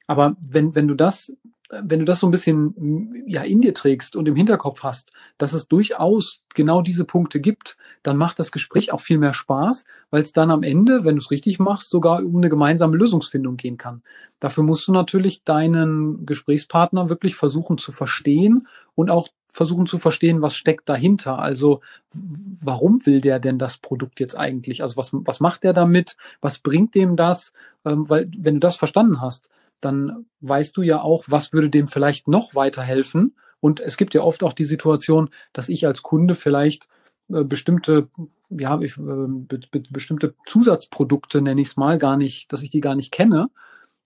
Aber 0.08 0.36
wenn, 0.42 0.75
wenn 0.75 0.88
du 0.88 0.96
das 0.96 1.34
wenn 1.72 2.00
du 2.00 2.06
das 2.06 2.20
so 2.20 2.28
ein 2.28 2.32
bisschen 2.32 3.24
ja 3.28 3.44
in 3.44 3.62
dir 3.62 3.74
trägst 3.74 4.16
und 4.16 4.28
im 4.28 4.36
Hinterkopf 4.36 4.84
hast, 4.84 5.12
dass 5.38 5.54
es 5.54 5.68
durchaus 5.68 6.42
genau 6.54 6.82
diese 6.82 7.06
Punkte 7.06 7.40
gibt, 7.40 7.78
dann 8.04 8.18
macht 8.18 8.40
das 8.40 8.51
Gespräch 8.51 8.92
auch 8.92 9.00
viel 9.00 9.18
mehr 9.18 9.34
Spaß, 9.34 9.86
weil 10.10 10.22
es 10.22 10.34
dann 10.34 10.51
am 10.51 10.63
Ende, 10.63 11.06
wenn 11.06 11.16
du 11.16 11.22
es 11.22 11.32
richtig 11.32 11.60
machst, 11.60 11.90
sogar 11.90 12.24
um 12.24 12.38
eine 12.38 12.50
gemeinsame 12.50 12.98
Lösungsfindung 12.98 13.56
gehen 13.56 13.78
kann. 13.78 14.04
Dafür 14.40 14.63
musst 14.63 14.88
du 14.88 14.92
natürlich 14.92 15.44
deinen 15.44 16.25
Gesprächspartner 16.25 17.10
wirklich 17.10 17.36
versuchen 17.36 17.78
zu 17.78 17.92
verstehen 17.92 18.68
und 18.96 19.10
auch 19.10 19.30
versuchen 19.48 19.86
zu 19.86 19.98
verstehen, 19.98 20.42
was 20.42 20.56
steckt 20.56 20.90
dahinter. 20.90 21.40
Also 21.40 21.82
warum 22.13 23.06
will 23.06 23.22
der 23.22 23.40
denn 23.40 23.60
das 23.60 23.78
Produkt 23.78 24.20
jetzt 24.20 24.38
eigentlich? 24.38 24.82
Also 24.82 24.98
was, 24.98 25.12
was 25.13 25.40
macht 25.40 25.63
der 25.63 25.74
damit? 25.74 26.18
Was 26.42 26.60
bringt 26.60 26.96
dem 26.96 27.16
das? 27.16 27.54
Ähm, 27.86 28.10
weil 28.10 28.30
wenn 28.38 28.56
du 28.56 28.60
das 28.60 28.78
verstanden 28.78 29.22
hast, 29.22 29.50
dann 29.82 30.26
weißt 30.42 30.78
du 30.78 30.82
ja 30.82 31.02
auch, 31.02 31.26
was 31.28 31.54
würde 31.54 31.70
dem 31.70 31.88
vielleicht 31.88 32.28
noch 32.28 32.56
weiterhelfen. 32.56 33.36
Und 33.60 33.80
es 33.80 33.98
gibt 33.98 34.14
ja 34.14 34.22
oft 34.22 34.44
auch 34.44 34.54
die 34.54 34.64
Situation, 34.64 35.30
dass 35.54 35.70
ich 35.70 35.86
als 35.86 36.02
Kunde 36.02 36.36
vielleicht 36.36 36.88
äh, 37.32 37.44
bestimmte, 37.44 38.10
ja, 38.50 38.80
ich, 38.82 38.98
äh, 38.98 39.28
be 39.28 39.60
be 39.72 39.84
bestimmte 39.90 40.36
Zusatzprodukte 40.46 41.42
nenne 41.42 41.62
ich 41.62 41.70
es 41.70 41.78
mal, 41.78 41.98
gar 41.98 42.18
nicht, 42.18 42.52
dass 42.52 42.64
ich 42.64 42.70
die 42.70 42.82
gar 42.82 42.96
nicht 42.96 43.12
kenne, 43.12 43.50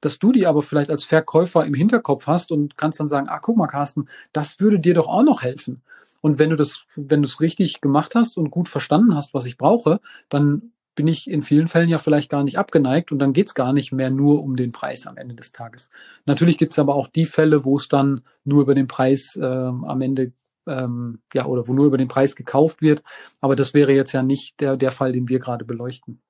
dass 0.01 0.20
du 0.20 0.32
die 0.32 0.46
aber 0.46 0.62
vielleicht 0.62 0.89
als 0.89 1.05
Verkäufer 1.05 1.65
im 1.65 1.74
Hinterkopf 1.74 2.27
hast 2.27 2.51
und 2.51 2.77
kannst 2.77 3.00
dann 3.00 3.08
sagen, 3.08 3.27
ah, 3.29 3.39
guck 3.39 3.58
mal, 3.58 3.67
Carsten, 3.67 4.08
das 4.34 4.60
würde 4.60 4.79
dir 4.79 4.94
doch 4.94 5.08
auch 5.08 5.24
noch 5.24 5.41
helfen. 5.41 5.82
Und 6.22 6.39
wenn 6.39 6.50
du 6.50 6.55
das, 6.55 6.86
wenn 6.96 7.22
du 7.22 7.27
es 7.27 7.39
richtig 7.39 7.82
gemacht 7.82 8.15
hast 8.15 8.38
und 8.38 8.51
gut 8.51 8.70
verstanden 8.70 9.15
hast, 9.15 9.34
was 9.34 9.46
ich 9.46 9.58
brauche, 9.58 10.00
dann 10.29 10.74
bin 10.95 11.07
ich 11.07 11.29
in 11.29 11.41
vielen 11.41 11.67
Fällen 11.67 11.89
ja 11.89 11.97
vielleicht 11.97 12.29
gar 12.29 12.43
nicht 12.43 12.57
abgeneigt 12.57 13.11
und 13.11 13.19
dann 13.19 13.33
geht's 13.33 13.53
gar 13.53 13.73
nicht 13.73 13.91
mehr 13.91 14.09
nur 14.09 14.43
um 14.43 14.55
den 14.55 14.71
Preis 14.71 15.07
am 15.07 15.17
Ende 15.17 15.35
des 15.35 15.51
Tages. 15.51 15.89
Natürlich 16.25 16.57
gibt's 16.57 16.79
aber 16.79 16.95
auch 16.95 17.07
die 17.07 17.25
Fälle, 17.25 17.65
wo 17.65 17.77
es 17.77 17.87
dann 17.87 18.21
nur 18.43 18.61
über 18.61 18.75
den 18.75 18.87
Preis 18.87 19.35
äh, 19.35 19.45
am 19.45 20.01
Ende 20.01 20.31
ähm, 20.67 21.19
ja 21.33 21.45
oder 21.45 21.67
wo 21.67 21.73
nur 21.73 21.85
über 21.85 21.97
den 21.97 22.07
Preis 22.07 22.35
gekauft 22.35 22.81
wird. 22.81 23.03
Aber 23.41 23.55
das 23.55 23.73
wäre 23.73 23.93
jetzt 23.93 24.13
ja 24.13 24.23
nicht 24.23 24.59
der, 24.59 24.77
der 24.77 24.91
Fall, 24.91 25.11
den 25.11 25.29
wir 25.29 25.39
gerade 25.39 25.65
beleuchten. 25.65 26.21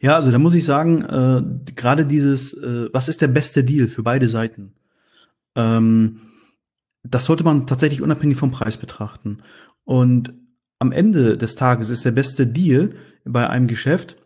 Ja, 0.00 0.16
also 0.16 0.30
da 0.30 0.38
muss 0.38 0.54
ich 0.54 0.64
sagen, 0.64 1.02
äh, 1.02 1.72
gerade 1.72 2.06
dieses, 2.06 2.52
äh, 2.54 2.88
was 2.92 3.08
ist 3.08 3.20
der 3.20 3.28
beste 3.28 3.64
Deal 3.64 3.86
für 3.86 4.02
beide 4.02 4.28
Seiten? 4.28 4.74
Ähm, 5.54 6.20
das 7.02 7.26
sollte 7.26 7.44
man 7.44 7.66
tatsächlich 7.66 8.02
unabhängig 8.02 8.36
vom 8.36 8.50
Preis 8.50 8.76
betrachten. 8.76 9.42
Und 9.84 10.34
am 10.78 10.92
Ende 10.92 11.36
des 11.36 11.54
Tages 11.54 11.90
ist 11.90 12.04
der 12.04 12.12
beste 12.12 12.46
Deal 12.46 12.94
bei 13.24 13.48
einem 13.48 13.66
Geschäft 13.66 14.16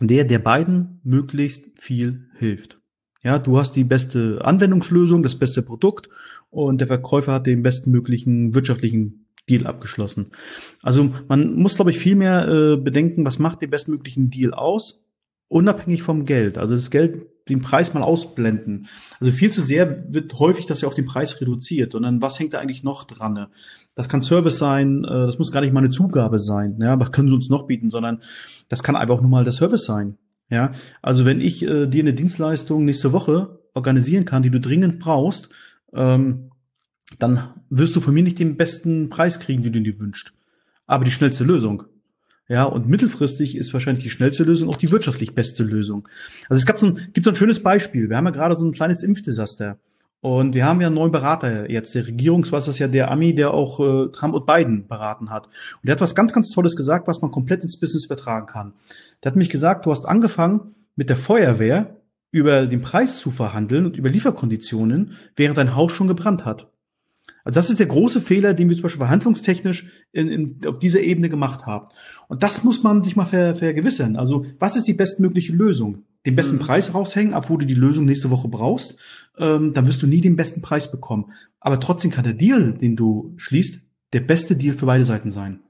der, 0.00 0.24
der 0.24 0.38
beiden 0.38 1.00
möglichst 1.04 1.64
viel 1.74 2.28
hilft. 2.38 2.78
Ja, 3.22 3.38
du 3.38 3.58
hast 3.58 3.76
die 3.76 3.84
beste 3.84 4.40
Anwendungslösung, 4.42 5.22
das 5.22 5.38
beste 5.38 5.62
Produkt 5.62 6.08
und 6.48 6.78
der 6.78 6.86
Verkäufer 6.86 7.34
hat 7.34 7.46
den 7.46 7.62
besten 7.62 7.90
möglichen 7.90 8.54
wirtschaftlichen 8.54 9.26
Deal 9.48 9.66
abgeschlossen. 9.66 10.30
Also 10.82 11.12
man 11.28 11.54
muss, 11.54 11.74
glaube 11.74 11.90
ich, 11.90 11.98
viel 11.98 12.16
mehr 12.16 12.48
äh, 12.48 12.76
bedenken, 12.76 13.26
was 13.26 13.38
macht 13.38 13.60
den 13.60 13.70
bestmöglichen 13.70 14.30
Deal 14.30 14.54
aus 14.54 15.02
unabhängig 15.50 16.02
vom 16.02 16.24
Geld. 16.24 16.56
Also 16.56 16.76
das 16.76 16.90
Geld, 16.90 17.26
den 17.48 17.60
Preis 17.60 17.92
mal 17.92 18.02
ausblenden. 18.02 18.86
Also 19.18 19.32
viel 19.32 19.50
zu 19.50 19.60
sehr 19.60 20.12
wird 20.12 20.38
häufig 20.38 20.66
das 20.66 20.80
ja 20.80 20.88
auf 20.88 20.94
den 20.94 21.06
Preis 21.06 21.40
reduziert, 21.40 21.92
sondern 21.92 22.22
was 22.22 22.38
hängt 22.38 22.54
da 22.54 22.60
eigentlich 22.60 22.84
noch 22.84 23.04
dran? 23.04 23.48
Das 23.96 24.08
kann 24.08 24.22
Service 24.22 24.58
sein, 24.58 25.04
äh, 25.04 25.26
das 25.26 25.38
muss 25.38 25.50
gar 25.50 25.60
nicht 25.60 25.72
mal 25.72 25.80
eine 25.80 25.90
Zugabe 25.90 26.38
sein, 26.38 26.78
ja, 26.80 26.98
was 26.98 27.10
können 27.10 27.28
sie 27.28 27.34
uns 27.34 27.50
noch 27.50 27.66
bieten, 27.66 27.90
sondern 27.90 28.22
das 28.68 28.84
kann 28.84 28.94
einfach 28.94 29.20
nur 29.20 29.28
mal 29.28 29.42
der 29.42 29.52
Service 29.52 29.84
sein. 29.84 30.16
Ja, 30.48 30.72
also 31.02 31.24
wenn 31.24 31.40
ich 31.40 31.62
äh, 31.62 31.86
dir 31.86 32.02
eine 32.02 32.14
Dienstleistung 32.14 32.84
nächste 32.84 33.12
Woche 33.12 33.58
organisieren 33.74 34.24
kann, 34.24 34.42
die 34.42 34.50
du 34.50 34.60
dringend 34.60 35.00
brauchst, 35.00 35.48
ähm, 35.92 36.50
dann 37.18 37.54
wirst 37.68 37.96
du 37.96 38.00
von 38.00 38.14
mir 38.14 38.22
nicht 38.22 38.38
den 38.38 38.56
besten 38.56 39.10
Preis 39.10 39.40
kriegen, 39.40 39.64
den 39.64 39.72
du 39.72 39.80
dir 39.80 39.98
wünschst, 39.98 40.32
aber 40.86 41.04
die 41.04 41.10
schnellste 41.10 41.42
Lösung. 41.42 41.84
Ja, 42.50 42.64
und 42.64 42.88
mittelfristig 42.88 43.56
ist 43.56 43.72
wahrscheinlich 43.72 44.02
die 44.02 44.10
schnellste 44.10 44.42
Lösung 44.42 44.68
auch 44.70 44.76
die 44.76 44.90
wirtschaftlich 44.90 45.36
beste 45.36 45.62
Lösung. 45.62 46.08
Also 46.48 46.58
es 46.58 46.66
gab 46.66 46.78
so 46.78 46.86
ein, 46.86 47.10
gibt 47.12 47.24
so 47.24 47.30
ein 47.30 47.36
schönes 47.36 47.62
Beispiel. 47.62 48.10
Wir 48.10 48.16
haben 48.16 48.24
ja 48.24 48.32
gerade 48.32 48.56
so 48.56 48.66
ein 48.66 48.72
kleines 48.72 49.04
Impfdesaster. 49.04 49.78
Und 50.20 50.52
wir 50.52 50.66
haben 50.66 50.80
ja 50.80 50.88
einen 50.88 50.96
neuen 50.96 51.12
Berater 51.12 51.70
jetzt. 51.70 51.94
Der 51.94 52.08
Regierungswas 52.08 52.66
ist 52.66 52.80
ja 52.80 52.88
der 52.88 53.08
Ami, 53.12 53.36
der 53.36 53.54
auch 53.54 53.78
äh, 53.78 54.10
Trump 54.10 54.34
und 54.34 54.46
Biden 54.46 54.88
beraten 54.88 55.30
hat. 55.30 55.46
Und 55.46 55.84
der 55.84 55.92
hat 55.92 56.00
was 56.00 56.16
ganz, 56.16 56.32
ganz 56.32 56.50
Tolles 56.50 56.74
gesagt, 56.74 57.06
was 57.06 57.22
man 57.22 57.30
komplett 57.30 57.62
ins 57.62 57.78
Business 57.78 58.06
übertragen 58.06 58.46
kann. 58.46 58.72
Der 59.22 59.30
hat 59.30 59.36
mich 59.36 59.48
gesagt, 59.48 59.86
du 59.86 59.92
hast 59.92 60.04
angefangen 60.04 60.74
mit 60.96 61.08
der 61.08 61.16
Feuerwehr 61.16 62.00
über 62.32 62.66
den 62.66 62.82
Preis 62.82 63.20
zu 63.20 63.30
verhandeln 63.30 63.86
und 63.86 63.96
über 63.96 64.08
Lieferkonditionen, 64.08 65.12
während 65.36 65.56
dein 65.56 65.76
Haus 65.76 65.92
schon 65.92 66.08
gebrannt 66.08 66.44
hat. 66.44 66.66
Also 67.44 67.58
das 67.58 67.70
ist 67.70 67.80
der 67.80 67.86
große 67.86 68.20
Fehler, 68.20 68.54
den 68.54 68.68
wir 68.68 68.76
zum 68.76 68.84
Beispiel 68.84 69.00
verhandlungstechnisch 69.00 69.88
in, 70.12 70.28
in, 70.28 70.60
auf 70.66 70.78
dieser 70.78 71.00
Ebene 71.00 71.28
gemacht 71.28 71.66
haben. 71.66 71.88
Und 72.28 72.42
das 72.42 72.64
muss 72.64 72.82
man 72.82 73.02
sich 73.02 73.16
mal 73.16 73.26
ver, 73.26 73.54
vergewissern. 73.54 74.16
Also 74.16 74.46
was 74.58 74.76
ist 74.76 74.86
die 74.86 74.94
bestmögliche 74.94 75.52
Lösung? 75.52 76.04
Den 76.26 76.36
besten 76.36 76.56
mhm. 76.56 76.60
Preis 76.60 76.92
raushängen, 76.92 77.34
obwohl 77.34 77.58
du 77.58 77.66
die 77.66 77.74
Lösung 77.74 78.04
nächste 78.04 78.30
Woche 78.30 78.48
brauchst, 78.48 78.96
ähm, 79.38 79.72
dann 79.72 79.86
wirst 79.86 80.02
du 80.02 80.06
nie 80.06 80.20
den 80.20 80.36
besten 80.36 80.60
Preis 80.60 80.90
bekommen. 80.90 81.32
Aber 81.60 81.80
trotzdem 81.80 82.10
kann 82.10 82.24
der 82.24 82.34
Deal, 82.34 82.74
den 82.74 82.96
du 82.96 83.34
schließt, 83.38 83.80
der 84.12 84.20
beste 84.20 84.56
Deal 84.56 84.74
für 84.74 84.86
beide 84.86 85.04
Seiten 85.04 85.30
sein. 85.30 85.60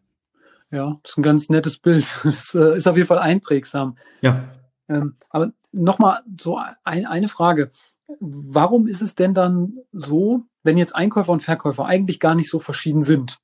Ja, 0.71 0.99
das 1.03 1.13
ist 1.13 1.19
ein 1.19 1.23
ganz 1.23 1.49
nettes 1.49 1.79
Bild. 1.79 2.07
Das 2.25 2.55
äh, 2.55 2.77
ist 2.77 2.87
auf 2.87 2.97
jeden 2.97 3.09
Fall 3.09 3.19
einprägsam. 3.19 3.97
Ja. 4.23 4.43
Ähm, 4.89 5.15
aber 5.31 5.53
nochmal 5.73 6.21
so 6.41 6.59
ein, 6.85 7.07
eine 7.07 7.29
Frage. 7.29 7.71
Warum 8.19 8.87
ist 8.87 9.03
es 9.03 9.15
denn 9.15 9.35
dann 9.35 9.79
so, 9.93 10.45
wenn 10.63 10.77
jetzt 10.77 10.95
Einkäufer 10.95 11.33
und 11.33 11.43
Verkäufer 11.43 11.87
eigentlich 11.87 12.21
gar 12.21 12.35
nicht 12.35 12.51
so 12.51 12.59
verschieden 12.59 13.03
sind, 13.03 13.39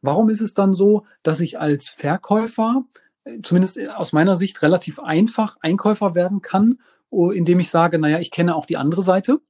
warum 0.00 0.28
ist 0.28 0.40
es 0.40 0.54
dann 0.54 0.74
so, 0.74 1.04
dass 1.22 1.40
ich 1.40 1.60
als 1.60 1.88
Verkäufer, 1.88 2.84
äh, 3.24 3.40
zumindest 3.42 3.78
aus 3.96 4.12
meiner 4.12 4.36
Sicht, 4.36 4.62
relativ 4.62 4.98
einfach 4.98 5.56
Einkäufer 5.60 6.14
werden 6.14 6.42
kann, 6.42 6.78
indem 7.10 7.60
ich 7.60 7.68
sage, 7.68 7.98
naja, 7.98 8.18
ich 8.20 8.30
kenne 8.30 8.56
auch 8.56 8.64
die 8.64 8.78
andere 8.78 9.02
Seite. 9.02 9.40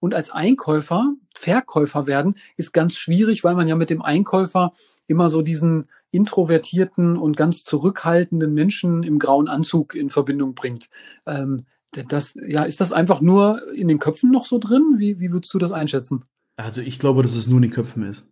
Und 0.00 0.12
als 0.12 0.30
Einkäufer, 0.30 1.14
Verkäufer 1.36 2.06
werden, 2.06 2.34
ist 2.56 2.72
ganz 2.72 2.96
schwierig, 2.96 3.44
weil 3.44 3.54
man 3.54 3.68
ja 3.68 3.76
mit 3.76 3.90
dem 3.90 4.02
Einkäufer 4.02 4.72
immer 5.06 5.30
so 5.30 5.42
diesen 5.42 5.88
introvertierten 6.10 7.16
und 7.16 7.36
ganz 7.36 7.62
zurückhaltenden 7.62 8.52
Menschen 8.52 9.04
im 9.04 9.20
grauen 9.20 9.48
Anzug 9.48 9.94
in 9.94 10.10
Verbindung 10.10 10.54
bringt. 10.54 10.88
Ähm, 11.26 11.64
das, 12.08 12.34
ja, 12.34 12.64
ist 12.64 12.80
das 12.80 12.90
einfach 12.90 13.20
nur 13.20 13.60
in 13.72 13.86
den 13.86 13.98
Köpfen 13.98 14.30
noch 14.30 14.46
so 14.46 14.58
drin? 14.58 14.94
Wie, 14.96 15.20
wie 15.20 15.30
würdest 15.30 15.52
du 15.54 15.58
das 15.58 15.72
einschätzen? 15.72 16.24
Also 16.62 16.80
ich 16.80 16.98
glaube, 16.98 17.22
dass 17.22 17.34
es 17.34 17.48
nur 17.48 17.58
in 17.58 17.62
den 17.62 17.70
Köpfen 17.72 18.04
ist. 18.04 18.24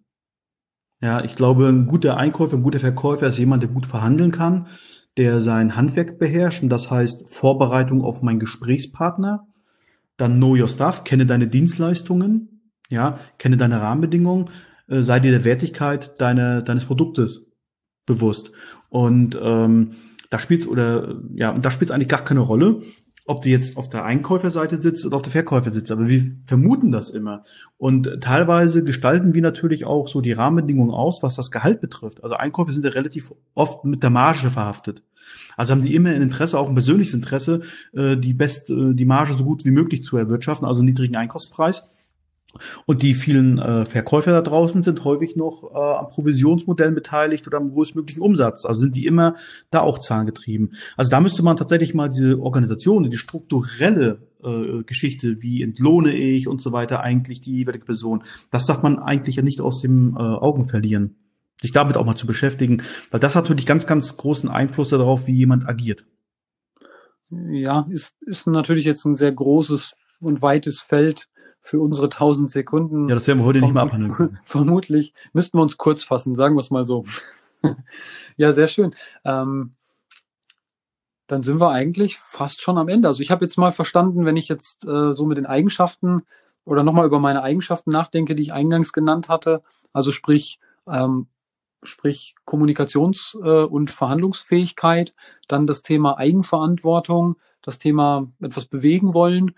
Ja, 1.00 1.24
ich 1.24 1.34
glaube, 1.34 1.66
ein 1.68 1.86
guter 1.86 2.16
Einkäufer, 2.16 2.56
ein 2.56 2.62
guter 2.62 2.78
Verkäufer 2.78 3.26
ist 3.26 3.38
jemand, 3.38 3.62
der 3.62 3.70
gut 3.70 3.86
verhandeln 3.86 4.30
kann, 4.30 4.68
der 5.16 5.40
sein 5.40 5.76
Handwerk 5.76 6.18
beherrscht. 6.18 6.62
Und 6.62 6.68
das 6.68 6.90
heißt 6.90 7.32
Vorbereitung 7.32 8.02
auf 8.02 8.22
meinen 8.22 8.38
Gesprächspartner, 8.38 9.46
dann 10.16 10.36
know 10.36 10.54
your 10.54 10.68
stuff, 10.68 11.04
kenne 11.04 11.26
deine 11.26 11.48
Dienstleistungen, 11.48 12.70
ja, 12.88 13.18
kenne 13.38 13.56
deine 13.56 13.80
Rahmenbedingungen, 13.80 14.50
äh, 14.88 15.02
sei 15.02 15.18
dir 15.18 15.32
der 15.32 15.44
Wertigkeit 15.44 16.20
deine, 16.20 16.62
deines 16.62 16.84
Produktes 16.84 17.46
bewusst. 18.06 18.52
Und 18.90 19.36
ähm, 19.42 19.92
da 20.28 20.38
spielt 20.38 20.68
oder 20.68 21.16
ja, 21.34 21.52
da 21.52 21.70
spielt 21.70 21.90
eigentlich 21.90 22.08
gar 22.08 22.24
keine 22.24 22.40
Rolle, 22.40 22.80
ob 23.26 23.42
du 23.42 23.48
jetzt 23.48 23.76
auf 23.76 23.88
der 23.88 24.04
Einkäuferseite 24.04 24.80
sitzt 24.80 25.04
oder 25.06 25.16
auf 25.16 25.22
der 25.22 25.32
Verkäuferseite, 25.32 25.92
aber 25.92 26.08
wir 26.08 26.32
vermuten 26.44 26.90
das 26.90 27.10
immer. 27.10 27.44
Und 27.78 28.08
teilweise 28.20 28.82
gestalten 28.82 29.34
wir 29.34 29.42
natürlich 29.42 29.84
auch 29.84 30.08
so 30.08 30.20
die 30.20 30.32
Rahmenbedingungen 30.32 30.92
aus, 30.92 31.22
was 31.22 31.36
das 31.36 31.50
Gehalt 31.50 31.80
betrifft. 31.80 32.22
Also 32.24 32.36
Einkäufer 32.36 32.72
sind 32.72 32.84
ja 32.84 32.90
relativ 32.90 33.32
oft 33.54 33.84
mit 33.84 34.02
der 34.02 34.10
Marge 34.10 34.50
verhaftet. 34.50 35.02
Also 35.56 35.72
haben 35.72 35.82
die 35.82 35.94
immer 35.94 36.10
ein 36.10 36.22
Interesse, 36.22 36.58
auch 36.58 36.68
ein 36.68 36.74
persönliches 36.74 37.14
Interesse, 37.14 37.60
äh, 37.92 38.16
die 38.16 38.34
best, 38.34 38.70
äh, 38.70 38.94
die 38.94 39.04
Marge 39.04 39.34
so 39.34 39.44
gut 39.44 39.64
wie 39.64 39.70
möglich 39.70 40.02
zu 40.02 40.16
erwirtschaften, 40.16 40.66
also 40.66 40.82
niedrigen 40.82 41.16
Einkaufspreis. 41.16 41.88
Und 42.86 43.02
die 43.02 43.14
vielen 43.14 43.58
äh, 43.58 43.84
Verkäufer 43.84 44.32
da 44.32 44.42
draußen 44.42 44.82
sind 44.82 45.04
häufig 45.04 45.36
noch 45.36 45.70
äh, 45.72 45.76
am 45.76 46.08
Provisionsmodell 46.08 46.92
beteiligt 46.92 47.46
oder 47.46 47.58
am 47.58 47.72
größtmöglichen 47.72 48.22
Umsatz. 48.22 48.64
Also 48.64 48.80
sind 48.82 48.96
die 48.96 49.06
immer 49.06 49.36
da 49.70 49.80
auch 49.80 49.98
zahlengetrieben. 49.98 50.74
Also 50.96 51.10
da 51.10 51.20
müsste 51.20 51.42
man 51.42 51.56
tatsächlich 51.56 51.94
mal 51.94 52.08
diese 52.08 52.40
Organisation, 52.40 53.08
die 53.08 53.16
strukturelle 53.16 54.26
äh, 54.42 54.82
Geschichte, 54.84 55.42
wie 55.42 55.62
entlohne 55.62 56.12
ich 56.12 56.48
und 56.48 56.60
so 56.60 56.72
weiter 56.72 57.00
eigentlich 57.00 57.40
die 57.40 57.52
jeweilige 57.52 57.84
Person, 57.84 58.24
das 58.50 58.66
darf 58.66 58.82
man 58.82 58.98
eigentlich 58.98 59.36
ja 59.36 59.42
nicht 59.42 59.60
aus 59.60 59.80
dem 59.80 60.16
äh, 60.16 60.20
Augen 60.20 60.68
verlieren. 60.68 61.16
Sich 61.60 61.72
damit 61.72 61.98
auch 61.98 62.06
mal 62.06 62.16
zu 62.16 62.26
beschäftigen, 62.26 62.82
weil 63.10 63.20
das 63.20 63.36
hat 63.36 63.44
natürlich 63.44 63.66
ganz, 63.66 63.86
ganz 63.86 64.16
großen 64.16 64.48
Einfluss 64.48 64.88
darauf, 64.88 65.26
wie 65.26 65.36
jemand 65.36 65.68
agiert. 65.68 66.06
Ja, 67.30 67.86
ist, 67.90 68.14
ist 68.22 68.46
natürlich 68.46 68.86
jetzt 68.86 69.04
ein 69.04 69.14
sehr 69.14 69.30
großes 69.30 69.94
und 70.20 70.42
weites 70.42 70.80
Feld, 70.80 71.28
für 71.60 71.80
unsere 71.80 72.06
1000 72.06 72.50
Sekunden. 72.50 73.08
Ja, 73.08 73.14
das 73.14 73.26
werden 73.26 73.40
wir 73.40 73.44
heute 73.44 73.60
nicht 73.60 73.74
mehr 73.74 73.82
abhandeln. 73.82 74.38
Vermutlich 74.44 75.12
müssten 75.32 75.58
wir 75.58 75.62
uns 75.62 75.76
kurz 75.76 76.02
fassen, 76.02 76.34
sagen 76.34 76.56
wir 76.56 76.60
es 76.60 76.70
mal 76.70 76.86
so. 76.86 77.04
ja, 78.36 78.52
sehr 78.52 78.68
schön. 78.68 78.94
Ähm, 79.24 79.74
dann 81.26 81.42
sind 81.42 81.60
wir 81.60 81.70
eigentlich 81.70 82.18
fast 82.18 82.60
schon 82.60 82.78
am 82.78 82.88
Ende. 82.88 83.08
Also 83.08 83.22
ich 83.22 83.30
habe 83.30 83.44
jetzt 83.44 83.56
mal 83.56 83.70
verstanden, 83.70 84.24
wenn 84.24 84.36
ich 84.36 84.48
jetzt 84.48 84.84
äh, 84.84 85.14
so 85.14 85.26
mit 85.26 85.38
den 85.38 85.46
Eigenschaften 85.46 86.22
oder 86.64 86.82
nochmal 86.82 87.06
über 87.06 87.20
meine 87.20 87.42
Eigenschaften 87.42 87.90
nachdenke, 87.90 88.34
die 88.34 88.42
ich 88.42 88.52
eingangs 88.52 88.92
genannt 88.92 89.28
hatte, 89.28 89.62
also 89.92 90.12
sprich, 90.12 90.58
ähm, 90.88 91.28
sprich 91.84 92.34
Kommunikations- 92.46 93.36
äh, 93.42 93.64
und 93.64 93.90
Verhandlungsfähigkeit, 93.90 95.14
dann 95.46 95.66
das 95.66 95.82
Thema 95.82 96.18
Eigenverantwortung, 96.18 97.36
das 97.62 97.78
Thema 97.78 98.26
etwas 98.40 98.66
bewegen 98.66 99.14
wollen 99.14 99.52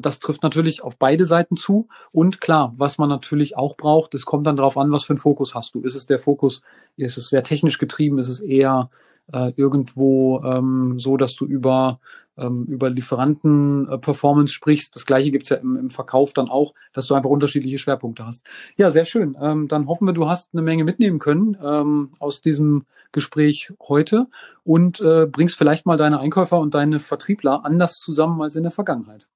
das 0.00 0.18
trifft 0.18 0.42
natürlich 0.42 0.82
auf 0.82 0.98
beide 0.98 1.24
Seiten 1.24 1.56
zu. 1.56 1.88
Und 2.12 2.40
klar, 2.40 2.74
was 2.76 2.98
man 2.98 3.08
natürlich 3.08 3.56
auch 3.56 3.76
braucht, 3.76 4.14
es 4.14 4.26
kommt 4.26 4.46
dann 4.46 4.56
darauf 4.56 4.76
an, 4.76 4.90
was 4.90 5.04
für 5.04 5.12
einen 5.12 5.18
Fokus 5.18 5.54
hast 5.54 5.74
du. 5.74 5.82
Ist 5.82 5.94
es 5.94 6.06
der 6.06 6.18
Fokus, 6.18 6.62
ist 6.96 7.18
es 7.18 7.28
sehr 7.28 7.44
technisch 7.44 7.78
getrieben, 7.78 8.18
ist 8.18 8.28
es 8.28 8.40
eher 8.40 8.90
äh, 9.32 9.52
irgendwo 9.56 10.42
ähm, 10.42 10.98
so, 10.98 11.16
dass 11.16 11.34
du 11.34 11.44
über, 11.44 12.00
ähm, 12.36 12.64
über 12.64 12.90
Lieferanten-Performance 12.90 14.52
sprichst. 14.52 14.94
Das 14.94 15.06
gleiche 15.06 15.30
gibt's 15.30 15.50
ja 15.50 15.56
im, 15.56 15.76
im 15.76 15.90
Verkauf 15.90 16.32
dann 16.32 16.48
auch, 16.48 16.74
dass 16.92 17.06
du 17.06 17.14
einfach 17.14 17.30
unterschiedliche 17.30 17.78
Schwerpunkte 17.78 18.26
hast. 18.26 18.46
Ja, 18.76 18.90
sehr 18.90 19.04
schön. 19.04 19.36
Ähm, 19.40 19.68
dann 19.68 19.86
hoffen 19.86 20.06
wir, 20.06 20.14
du 20.14 20.28
hast 20.28 20.50
eine 20.52 20.62
Menge 20.62 20.84
mitnehmen 20.84 21.18
können 21.18 21.56
ähm, 21.62 22.10
aus 22.18 22.40
diesem 22.40 22.84
Gespräch 23.12 23.72
heute 23.82 24.26
und 24.64 25.00
äh, 25.00 25.26
bringst 25.26 25.56
vielleicht 25.56 25.86
mal 25.86 25.96
deine 25.96 26.20
Einkäufer 26.20 26.58
und 26.58 26.74
deine 26.74 26.98
Vertriebler 26.98 27.64
anders 27.64 28.00
zusammen 28.00 28.40
als 28.42 28.56
in 28.56 28.62
der 28.62 28.72
Vergangenheit. 28.72 29.26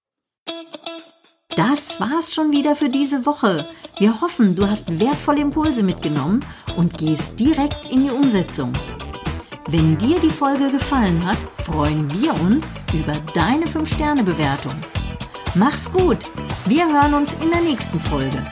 Das 1.56 2.00
war's 2.00 2.32
schon 2.32 2.50
wieder 2.50 2.74
für 2.74 2.88
diese 2.88 3.26
Woche. 3.26 3.66
Wir 3.98 4.22
hoffen, 4.22 4.56
du 4.56 4.66
hast 4.66 4.98
wertvolle 4.98 5.42
Impulse 5.42 5.82
mitgenommen 5.82 6.40
und 6.76 6.96
gehst 6.96 7.38
direkt 7.38 7.90
in 7.90 8.04
die 8.04 8.10
Umsetzung. 8.10 8.72
Wenn 9.68 9.98
dir 9.98 10.18
die 10.18 10.30
Folge 10.30 10.70
gefallen 10.70 11.24
hat, 11.26 11.36
freuen 11.58 12.10
wir 12.20 12.34
uns 12.40 12.70
über 12.94 13.12
deine 13.34 13.66
5-Sterne-Bewertung. 13.66 14.74
Mach's 15.54 15.92
gut. 15.92 16.18
Wir 16.64 16.86
hören 16.90 17.12
uns 17.12 17.34
in 17.34 17.50
der 17.50 17.60
nächsten 17.60 18.00
Folge. 18.00 18.42